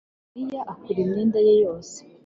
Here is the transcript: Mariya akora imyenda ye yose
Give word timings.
Mariya 0.33 0.61
akora 0.73 0.97
imyenda 1.05 1.39
ye 1.47 1.53
yose 1.63 1.97